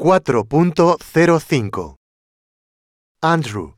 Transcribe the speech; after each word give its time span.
4.05 0.00 1.96
Andrew, 3.20 3.74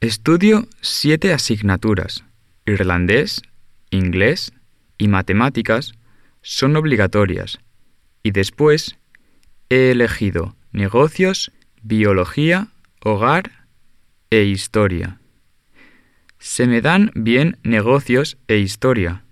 Estudio 0.00 0.66
siete 0.80 1.34
asignaturas. 1.34 2.24
Irlandés, 2.64 3.42
inglés 3.90 4.54
y 4.96 5.08
matemáticas 5.08 5.92
son 6.40 6.74
obligatorias. 6.74 7.58
Y 8.22 8.30
después 8.30 8.96
he 9.68 9.90
elegido 9.90 10.56
negocios, 10.72 11.52
biología, 11.82 12.68
hogar 13.04 13.66
e 14.30 14.44
historia. 14.44 15.20
Se 16.38 16.66
me 16.66 16.80
dan 16.80 17.10
bien 17.14 17.58
negocios 17.62 18.38
e 18.48 18.56
historia. 18.56 19.26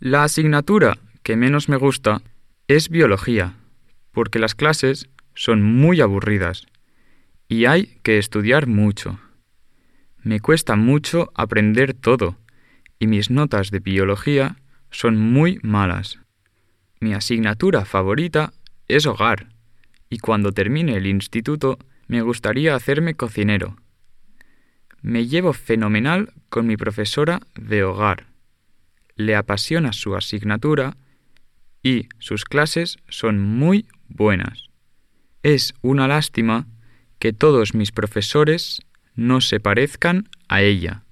La 0.00 0.24
asignatura 0.24 0.96
que 1.22 1.36
menos 1.36 1.68
me 1.68 1.76
gusta 1.76 2.22
es 2.66 2.88
biología, 2.88 3.58
porque 4.12 4.38
las 4.38 4.54
clases 4.54 5.08
son 5.34 5.62
muy 5.62 6.00
aburridas 6.00 6.66
y 7.48 7.64
hay 7.64 7.98
que 8.02 8.18
estudiar 8.18 8.66
mucho. 8.66 9.18
Me 10.22 10.40
cuesta 10.40 10.76
mucho 10.76 11.32
aprender 11.34 11.94
todo 11.94 12.38
y 12.98 13.06
mis 13.08 13.30
notas 13.30 13.70
de 13.70 13.80
biología 13.80 14.56
son 14.90 15.16
muy 15.16 15.58
malas. 15.62 16.20
Mi 17.00 17.14
asignatura 17.14 17.84
favorita 17.84 18.52
es 18.86 19.06
hogar 19.06 19.48
y 20.08 20.18
cuando 20.18 20.52
termine 20.52 20.96
el 20.96 21.06
instituto 21.06 21.78
me 22.06 22.22
gustaría 22.22 22.74
hacerme 22.74 23.14
cocinero. 23.14 23.76
Me 25.00 25.26
llevo 25.26 25.52
fenomenal 25.52 26.32
con 26.48 26.66
mi 26.66 26.76
profesora 26.76 27.40
de 27.56 27.82
hogar. 27.82 28.26
Le 29.16 29.34
apasiona 29.34 29.92
su 29.92 30.14
asignatura 30.14 30.96
y 31.82 32.08
sus 32.18 32.44
clases 32.44 32.98
son 33.08 33.40
muy 33.40 33.88
buenas. 34.14 34.70
Es 35.42 35.74
una 35.82 36.08
lástima 36.08 36.66
que 37.18 37.32
todos 37.32 37.74
mis 37.74 37.92
profesores 37.92 38.82
no 39.14 39.40
se 39.40 39.60
parezcan 39.60 40.28
a 40.48 40.62
ella. 40.62 41.04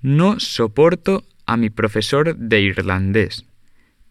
No 0.00 0.40
soporto 0.40 1.24
a 1.46 1.56
mi 1.56 1.70
profesor 1.70 2.36
de 2.36 2.60
irlandés. 2.60 3.44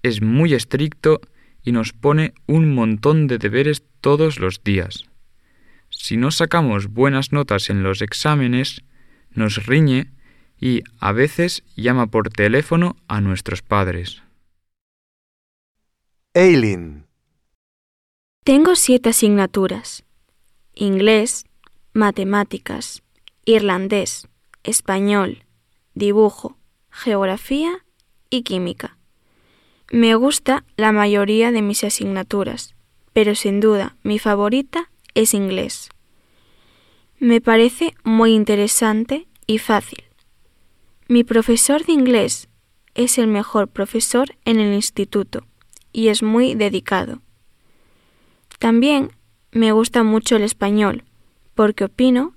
Es 0.04 0.22
muy 0.22 0.54
estricto 0.54 1.22
y 1.64 1.72
nos 1.72 1.94
pone 1.94 2.34
un 2.46 2.74
montón 2.74 3.28
de 3.28 3.38
deberes 3.38 3.84
todos 4.02 4.40
los 4.40 4.64
días. 4.64 5.06
Si 5.90 6.18
no 6.18 6.32
sacamos 6.32 6.88
buenas 6.88 7.32
notas 7.32 7.70
en 7.70 7.84
los 7.84 8.02
exámenes, 8.02 8.84
nos 9.32 9.66
riñe 9.66 10.12
y 10.60 10.84
a 11.00 11.12
veces 11.12 11.64
llama 11.76 12.08
por 12.08 12.30
teléfono 12.30 12.98
a 13.08 13.22
nuestros 13.22 13.62
padres. 13.62 14.24
Aileen, 16.34 17.07
Tengo 18.48 18.78
siete 18.78 19.10
asignaturas. 19.10 20.06
Inglés, 20.74 21.48
matemáticas, 21.92 23.04
irlandés, 23.44 24.30
español, 24.64 25.44
dibujo, 25.96 26.56
geografía 26.90 27.84
y 28.30 28.44
química. 28.44 28.98
Me 29.92 30.16
gusta 30.16 30.64
la 30.78 30.94
mayoría 30.94 31.52
de 31.52 31.62
mis 31.62 31.84
asignaturas, 31.84 32.74
pero 33.12 33.36
sin 33.36 33.60
duda 33.60 33.98
mi 34.02 34.18
favorita 34.18 34.92
es 35.14 35.34
inglés. 35.34 35.90
Me 37.20 37.42
parece 37.42 37.96
muy 38.06 38.34
interesante 38.34 39.28
y 39.46 39.58
fácil. 39.58 40.06
Mi 41.10 41.26
profesor 41.26 41.86
de 41.86 41.92
inglés 41.92 42.48
es 42.96 43.18
el 43.18 43.28
mejor 43.28 43.68
profesor 43.68 44.38
en 44.46 44.62
el 44.62 44.74
instituto 44.74 45.46
y 45.92 46.08
es 46.08 46.24
muy 46.24 46.56
dedicado. 46.56 47.22
También 48.60 49.12
me 49.52 49.72
gusta 49.72 50.04
mucho 50.04 50.36
el 50.36 50.44
español, 50.44 51.04
porque 51.54 51.86
opino 51.86 52.36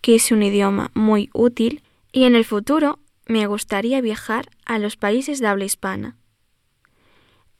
que 0.00 0.16
es 0.16 0.32
un 0.32 0.42
idioma 0.42 0.90
muy 0.94 1.30
útil 1.32 1.82
y 2.12 2.24
en 2.24 2.34
el 2.34 2.44
futuro 2.44 2.98
me 3.26 3.46
gustaría 3.46 4.00
viajar 4.00 4.50
a 4.66 4.78
los 4.78 4.96
países 4.96 5.40
de 5.40 5.46
habla 5.46 5.64
hispana. 5.64 6.16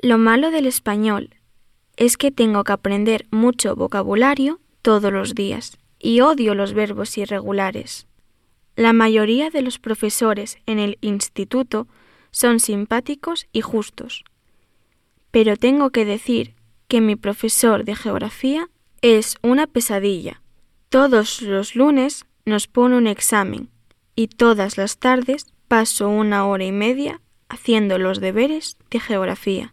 Lo 0.02 0.18
malo 0.18 0.50
del 0.50 0.66
español 0.66 1.36
es 1.96 2.16
que 2.16 2.30
tengo 2.30 2.64
que 2.64 2.72
aprender 2.72 3.26
mucho 3.30 3.76
vocabulario 3.76 4.60
todos 4.82 5.12
los 5.12 5.34
días 5.34 5.78
y 5.98 6.20
odio 6.20 6.54
los 6.54 6.74
verbos 6.74 7.16
irregulares. 7.16 8.06
La 8.74 8.92
mayoría 8.92 9.50
de 9.50 9.62
los 9.62 9.78
profesores 9.78 10.58
en 10.66 10.78
el 10.78 10.98
instituto 11.00 11.86
son 12.30 12.58
simpáticos 12.58 13.46
y 13.52 13.60
justos, 13.60 14.24
pero 15.30 15.56
tengo 15.56 15.90
que 15.90 16.04
decir 16.04 16.54
que 16.92 17.00
mi 17.00 17.16
profesor 17.16 17.86
de 17.86 17.96
geografía 17.96 18.68
es 19.00 19.36
una 19.40 19.66
pesadilla. 19.66 20.42
Todos 20.90 21.40
los 21.40 21.74
lunes 21.74 22.26
nos 22.44 22.66
pone 22.66 22.98
un 22.98 23.06
examen 23.06 23.70
y 24.14 24.28
todas 24.28 24.76
las 24.76 24.98
tardes 24.98 25.46
paso 25.68 26.10
una 26.10 26.46
hora 26.46 26.64
y 26.64 26.70
media 26.70 27.22
haciendo 27.48 27.96
los 27.96 28.20
deberes 28.20 28.76
de 28.90 29.00
geografía. 29.00 29.72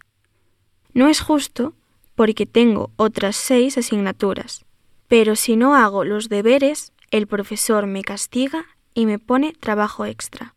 No 0.94 1.10
es 1.10 1.20
justo 1.20 1.74
porque 2.16 2.46
tengo 2.46 2.92
otras 2.96 3.36
seis 3.36 3.78
asignaturas, 3.78 4.64
pero 5.10 5.36
si 5.36 5.58
no 5.58 5.76
hago 5.76 6.06
los 6.06 6.30
deberes, 6.30 6.94
el 7.12 7.28
profesor 7.28 7.86
me 7.86 8.02
castiga 8.02 8.64
y 8.94 9.06
me 9.06 9.20
pone 9.20 9.52
trabajo 9.52 10.06
extra. 10.06 10.56